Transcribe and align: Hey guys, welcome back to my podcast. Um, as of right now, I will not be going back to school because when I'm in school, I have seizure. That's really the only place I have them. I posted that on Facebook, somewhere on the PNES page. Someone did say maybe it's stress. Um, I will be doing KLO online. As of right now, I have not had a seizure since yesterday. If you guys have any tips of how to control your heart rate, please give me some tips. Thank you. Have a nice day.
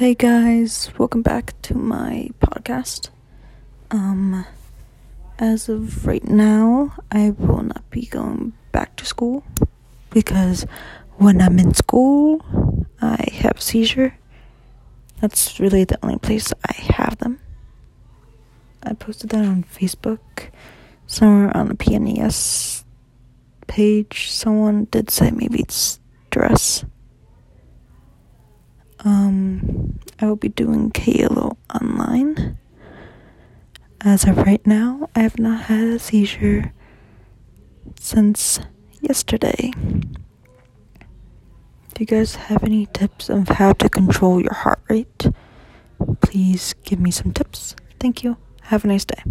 Hey 0.00 0.14
guys, 0.14 0.90
welcome 0.96 1.20
back 1.20 1.52
to 1.60 1.74
my 1.74 2.30
podcast. 2.40 3.10
Um, 3.90 4.46
as 5.38 5.68
of 5.68 6.06
right 6.06 6.24
now, 6.24 6.94
I 7.12 7.34
will 7.36 7.64
not 7.64 7.90
be 7.90 8.06
going 8.06 8.54
back 8.72 8.96
to 8.96 9.04
school 9.04 9.44
because 10.08 10.64
when 11.18 11.42
I'm 11.42 11.58
in 11.58 11.74
school, 11.74 12.86
I 13.02 13.26
have 13.30 13.60
seizure. 13.60 14.16
That's 15.20 15.60
really 15.60 15.84
the 15.84 15.98
only 16.02 16.16
place 16.16 16.50
I 16.66 16.72
have 16.94 17.18
them. 17.18 17.38
I 18.82 18.94
posted 18.94 19.28
that 19.32 19.44
on 19.44 19.64
Facebook, 19.64 20.48
somewhere 21.06 21.54
on 21.54 21.68
the 21.68 21.74
PNES 21.74 22.84
page. 23.66 24.30
Someone 24.30 24.86
did 24.86 25.10
say 25.10 25.30
maybe 25.30 25.60
it's 25.60 26.00
stress. 26.28 26.86
Um, 29.02 29.79
I 30.20 30.26
will 30.26 30.36
be 30.36 30.50
doing 30.50 30.90
KLO 30.90 31.56
online. 31.74 32.58
As 34.02 34.24
of 34.24 34.36
right 34.36 34.64
now, 34.66 35.08
I 35.14 35.20
have 35.20 35.38
not 35.38 35.62
had 35.64 35.84
a 35.84 35.98
seizure 35.98 36.72
since 37.98 38.60
yesterday. 39.00 39.72
If 41.90 42.00
you 42.00 42.06
guys 42.06 42.34
have 42.36 42.62
any 42.64 42.86
tips 42.86 43.30
of 43.30 43.48
how 43.48 43.72
to 43.74 43.88
control 43.88 44.40
your 44.40 44.54
heart 44.54 44.80
rate, 44.88 45.26
please 46.20 46.74
give 46.84 47.00
me 47.00 47.10
some 47.10 47.32
tips. 47.32 47.74
Thank 47.98 48.22
you. 48.22 48.36
Have 48.64 48.84
a 48.84 48.88
nice 48.88 49.04
day. 49.04 49.22